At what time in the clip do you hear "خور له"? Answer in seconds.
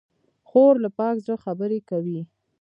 0.47-0.89